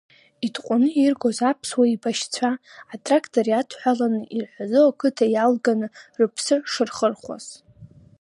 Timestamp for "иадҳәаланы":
3.49-4.21